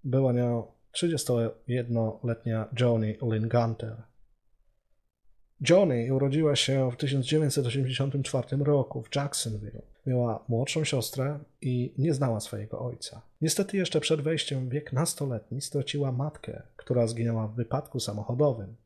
[0.05, 4.02] Była nią 31-letnia Joni Lynn Gunter.
[5.68, 9.91] Joni urodziła się w 1984 roku w Jacksonville.
[10.06, 13.22] Miała młodszą siostrę i nie znała swojego ojca.
[13.40, 18.76] Niestety jeszcze przed wejściem w wiek nastoletni straciła matkę, która zginęła w wypadku samochodowym.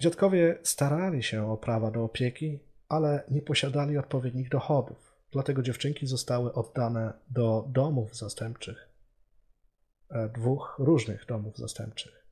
[0.00, 2.58] Dziadkowie starali się o prawa do opieki,
[2.88, 8.88] ale nie posiadali odpowiednich dochodów, dlatego dziewczynki zostały oddane do domów zastępczych.
[10.10, 12.24] E, dwóch różnych domów zastępczych.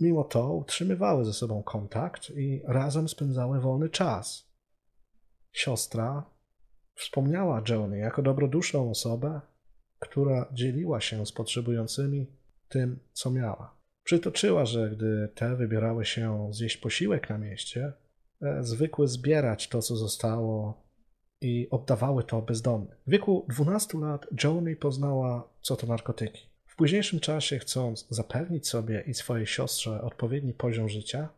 [0.00, 4.48] Mimo to utrzymywały ze sobą kontakt i razem spędzały wolny czas.
[5.52, 6.24] Siostra
[6.98, 9.40] wspomniała Joanie jako dobroduszną osobę,
[9.98, 12.26] która dzieliła się z potrzebującymi
[12.68, 13.78] tym, co miała.
[14.04, 17.92] Przytoczyła, że gdy te wybierały się zjeść posiłek na mieście,
[18.42, 20.82] e, zwykły zbierać to, co zostało
[21.40, 22.96] i oddawały to bezdomnym.
[23.06, 26.48] W wieku 12 lat Joanie poznała, co to narkotyki.
[26.66, 31.28] W późniejszym czasie, chcąc zapewnić sobie i swojej siostrze odpowiedni poziom życia,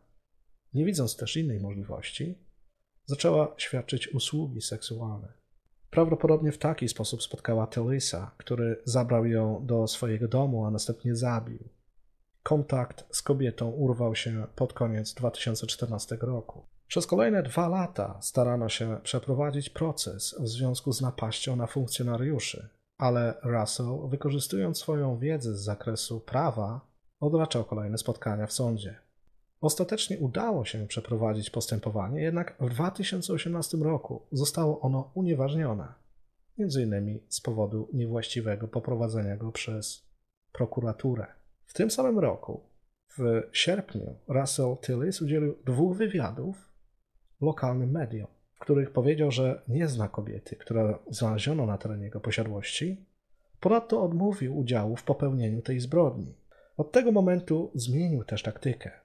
[0.73, 2.35] nie widząc też innej możliwości,
[3.05, 5.40] zaczęła świadczyć usługi seksualne.
[5.91, 11.69] Prawdopodobnie w taki sposób spotkała Telisa, który zabrał ją do swojego domu, a następnie zabił.
[12.43, 16.65] Kontakt z kobietą urwał się pod koniec 2014 roku.
[16.87, 23.33] Przez kolejne dwa lata starano się przeprowadzić proces w związku z napaścią na funkcjonariuszy, ale
[23.43, 26.81] Russell, wykorzystując swoją wiedzę z zakresu prawa,
[27.19, 29.10] odraczał kolejne spotkania w sądzie.
[29.61, 35.87] Ostatecznie udało się przeprowadzić postępowanie, jednak w 2018 roku zostało ono unieważnione,
[36.59, 37.19] m.in.
[37.29, 40.07] z powodu niewłaściwego poprowadzenia go przez
[40.51, 41.27] prokuraturę.
[41.65, 42.61] W tym samym roku,
[43.17, 46.55] w sierpniu, Russell Tillis udzielił dwóch wywiadów
[47.41, 53.05] lokalnym mediom, w których powiedział, że nie zna kobiety, która znaleziono na terenie jego posiadłości.
[53.59, 56.35] Ponadto odmówił udziału w popełnieniu tej zbrodni.
[56.77, 59.00] Od tego momentu zmienił też taktykę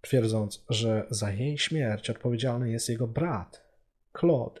[0.00, 3.66] twierdząc, że za jej śmierć odpowiedzialny jest jego brat,
[4.20, 4.60] Claude.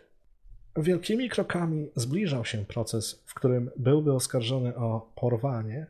[0.76, 5.86] Wielkimi krokami zbliżał się proces, w którym byłby oskarżony o porwanie,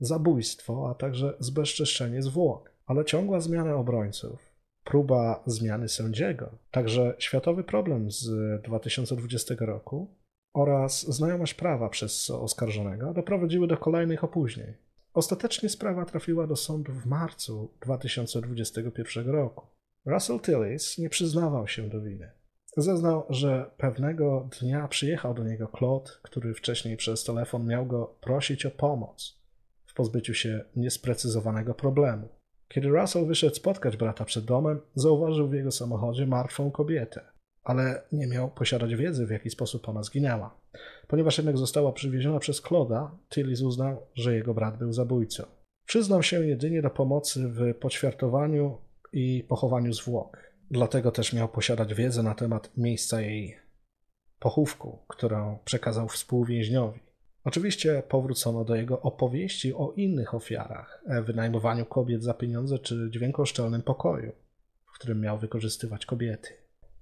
[0.00, 4.52] zabójstwo, a także zbezczeszczenie zwłok, ale ciągła zmiana obrońców,
[4.84, 10.14] próba zmiany sędziego, także światowy problem z 2020 roku
[10.54, 14.74] oraz znajomość prawa przez oskarżonego doprowadziły do kolejnych opóźnień.
[15.18, 19.66] Ostatecznie sprawa trafiła do sądu w marcu 2021 roku.
[20.06, 22.30] Russell Tillis nie przyznawał się do winy.
[22.76, 28.66] Zeznał, że pewnego dnia przyjechał do niego Claude, który wcześniej przez telefon miał go prosić
[28.66, 29.38] o pomoc
[29.86, 32.28] w pozbyciu się niesprecyzowanego problemu.
[32.68, 37.20] Kiedy Russell wyszedł spotkać brata przed domem, zauważył w jego samochodzie martwą kobietę
[37.68, 40.60] ale nie miał posiadać wiedzy, w jaki sposób ona zginęła.
[41.08, 45.42] Ponieważ jednak została przywieziona przez Kloda, Tillis uznał, że jego brat był zabójcą.
[45.86, 48.78] Przyznał się jedynie do pomocy w poćwiartowaniu
[49.12, 50.38] i pochowaniu zwłok.
[50.70, 53.56] Dlatego też miał posiadać wiedzę na temat miejsca jej
[54.38, 57.00] pochówku, którą przekazał współwięźniowi.
[57.44, 64.32] Oczywiście powrócono do jego opowieści o innych ofiarach, wynajmowaniu kobiet za pieniądze czy dźwiękoszczelnym pokoju,
[64.86, 66.57] w którym miał wykorzystywać kobiety.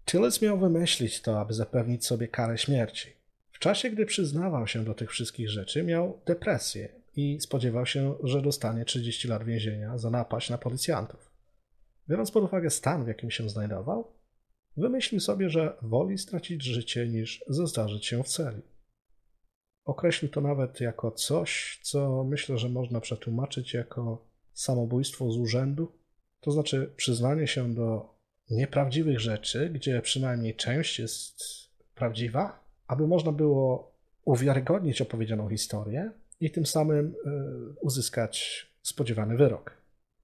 [0.07, 3.12] Tillis miał wymyślić to, aby zapewnić sobie karę śmierci.
[3.52, 8.42] W czasie, gdy przyznawał się do tych wszystkich rzeczy, miał depresję i spodziewał się, że
[8.42, 11.30] dostanie 30 lat więzienia za napaść na policjantów.
[12.09, 14.12] Biorąc pod uwagę stan, w jakim się znajdował,
[14.76, 18.62] wymyślił sobie, że woli stracić życie niż zestarzyć się w celi.
[19.84, 25.92] Określił to nawet jako coś, co myślę, że można przetłumaczyć jako samobójstwo z urzędu,
[26.40, 28.15] to znaczy przyznanie się do
[28.51, 31.40] nieprawdziwych rzeczy, gdzie przynajmniej część jest
[31.94, 33.92] prawdziwa, aby można było
[34.24, 37.30] uwiarygodnić opowiedzianą historię i tym samym e,
[37.80, 39.76] uzyskać spodziewany wyrok.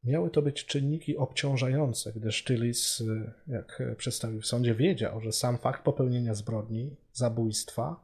[0.05, 5.59] Miały to być czynniki obciążające, gdyż Tillis, e, jak przedstawił w sądzie, wiedział, że sam
[5.59, 8.01] fakt popełnienia zbrodni, zabójstwa,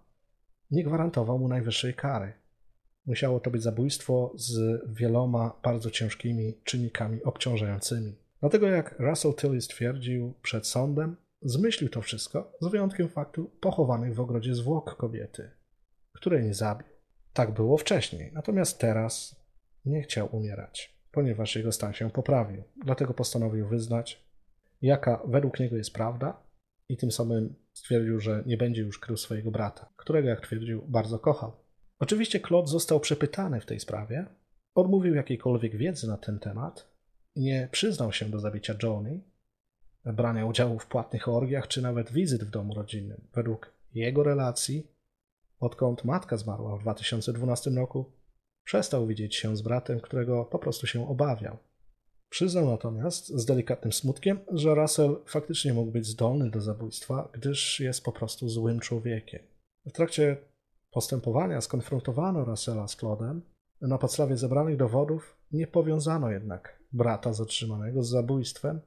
[0.70, 2.32] nie gwarantował mu najwyższej kary.
[3.06, 8.14] Musiało to być zabójstwo z wieloma bardzo ciężkimi czynnikami obciążającymi.
[8.40, 14.20] Dlatego jak Russell Tillis twierdził przed sądem, zmyślił to wszystko, z wyjątkiem faktu pochowanych w
[14.20, 15.50] ogrodzie zwłok kobiety,
[16.12, 16.88] której nie zabił.
[17.32, 19.36] Tak było wcześniej, natomiast teraz
[19.84, 22.62] nie chciał umierać, ponieważ jego stan się poprawił.
[22.84, 24.24] Dlatego postanowił wyznać,
[24.82, 26.42] jaka według niego jest prawda
[26.88, 31.18] i tym samym stwierdził, że nie będzie już krył swojego brata, którego, jak twierdził, bardzo
[31.18, 31.52] kochał.
[31.98, 34.26] Oczywiście Claude został przepytany w tej sprawie,
[34.74, 36.87] odmówił jakiejkolwiek wiedzy na ten temat,
[37.38, 39.20] nie przyznał się do zabicia Johnny,
[40.04, 43.20] brania udziału w płatnych orgiach czy nawet wizyt w domu rodzinnym.
[43.34, 44.86] Według jego relacji,
[45.60, 48.12] odkąd matka zmarła w 2012 roku,
[48.64, 51.58] przestał widzieć się z bratem, którego po prostu się obawiał.
[52.28, 58.04] Przyznał natomiast z delikatnym smutkiem, że Russell faktycznie mógł być zdolny do zabójstwa, gdyż jest
[58.04, 59.42] po prostu złym człowiekiem.
[59.86, 60.36] W trakcie
[60.90, 63.42] postępowania skonfrontowano Russella z Claudem.
[63.80, 68.80] Na podstawie zebranych dowodów nie powiązano jednak brata zatrzymanego z zabójstwem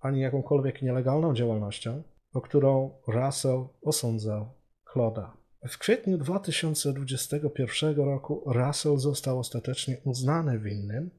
[0.00, 2.02] ani jakąkolwiek nielegalną działalnością,
[2.34, 4.48] o którą Russell osądzał
[4.92, 5.36] Clauda.
[5.68, 11.10] W kwietniu 2021 roku Russell został ostatecznie uznany winnym,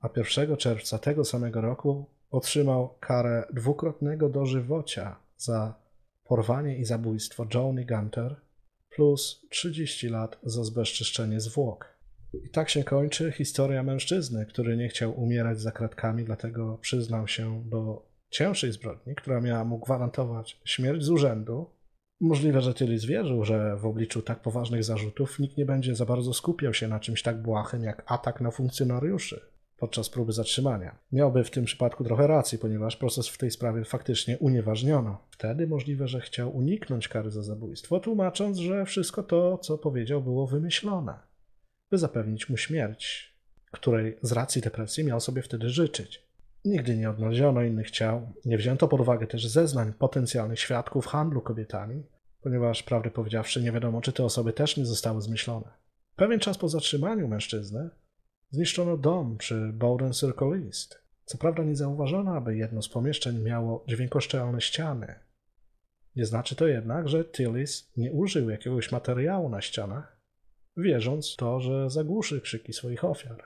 [0.00, 5.74] a 1 czerwca tego samego roku otrzymał karę dwukrotnego dożywocia za
[6.24, 8.36] porwanie i zabójstwo Johnny Gunter
[8.90, 11.95] plus 30 lat za zbezczyszczenie zwłok.
[12.34, 17.62] I tak się kończy historia mężczyzny, który nie chciał umierać za kratkami, dlatego przyznał się
[17.64, 21.70] do cięższej zbrodni, która miała mu gwarantować śmierć z urzędu.
[22.20, 26.34] Możliwe, że Tilly zwierzył, że w obliczu tak poważnych zarzutów nikt nie będzie za bardzo
[26.34, 29.40] skupiał się na czymś tak błahym jak atak na funkcjonariuszy
[29.78, 30.98] podczas próby zatrzymania.
[31.12, 35.18] Miałby w tym przypadku trochę racji, ponieważ proces w tej sprawie faktycznie unieważniono.
[35.30, 40.46] Wtedy możliwe, że chciał uniknąć kary za zabójstwo, tłumacząc, że wszystko to, co powiedział, było
[40.46, 41.25] wymyślone
[41.90, 43.34] by zapewnić mu śmierć,
[43.70, 46.26] której z racji depresji miał sobie wtedy życzyć.
[46.64, 52.02] Nigdy nie odnaleziono innych ciał, nie wzięto pod uwagę też zeznań potencjalnych świadków handlu kobietami,
[52.40, 55.68] ponieważ prawdę powiedziawszy nie wiadomo, czy te osoby też nie zostały zmyślone.
[56.16, 57.90] Pewien czas po zatrzymaniu mężczyzny
[58.50, 60.98] zniszczono dom przy Bowden Circle East.
[61.24, 65.14] Co prawda nie zauważono, aby jedno z pomieszczeń miało dźwiękoszczelne ściany.
[66.16, 70.15] Nie znaczy to jednak, że Tillis nie użył jakiegoś materiału na ścianach,
[70.76, 73.44] wierząc to, że zagłuszy krzyki swoich ofiar.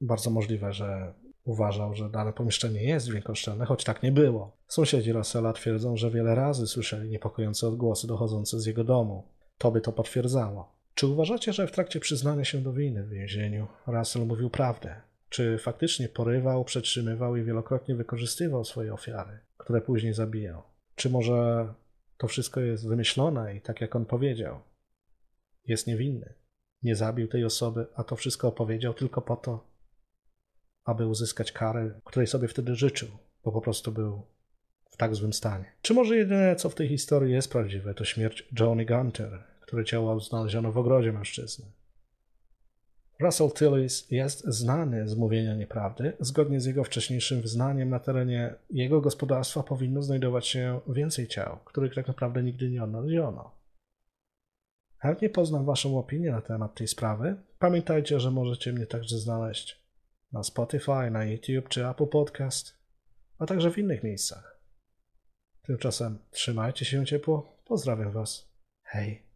[0.00, 1.12] Bardzo możliwe, że
[1.44, 4.56] uważał, że dane pomieszczenie jest dźwiękoszczelne, choć tak nie było.
[4.68, 9.24] Sąsiedzi Russella twierdzą, że wiele razy słyszeli niepokojące odgłosy dochodzące z jego domu.
[9.58, 10.72] To by to potwierdzało.
[10.94, 15.00] Czy uważacie, że w trakcie przyznania się do winy w więzieniu Russell mówił prawdę?
[15.28, 20.62] Czy faktycznie porywał, przetrzymywał i wielokrotnie wykorzystywał swoje ofiary, które później zabijał?
[20.94, 21.68] Czy może
[22.18, 24.60] to wszystko jest wymyślone i tak jak on powiedział,
[25.66, 26.34] jest niewinny?
[26.82, 29.66] Nie zabił tej osoby, a to wszystko opowiedział tylko po to,
[30.84, 33.08] aby uzyskać karę, której sobie wtedy życzył,
[33.44, 34.22] bo po prostu był
[34.90, 35.72] w tak złym stanie.
[35.82, 40.20] Czy może jedyne, co w tej historii jest prawdziwe, to śmierć Johnny Gunter, które ciało
[40.20, 41.66] znaleziono w ogrodzie mężczyzny.
[43.20, 46.12] Russell Tillis jest znany z mówienia nieprawdy.
[46.20, 51.94] Zgodnie z jego wcześniejszym wyznaniem na terenie jego gospodarstwa powinno znajdować się więcej ciał, których
[51.94, 53.61] tak naprawdę nigdy nie odnaleziono.
[55.02, 57.36] Chętnie poznam Waszą opinię na temat tej sprawy.
[57.58, 59.82] Pamiętajcie, że możecie mnie także znaleźć
[60.32, 62.78] na Spotify, na YouTube czy Apple Podcast,
[63.38, 64.60] a także w innych miejscach.
[65.62, 67.62] Tymczasem trzymajcie się ciepło.
[67.64, 68.52] Pozdrawiam Was.
[68.82, 69.31] Hej.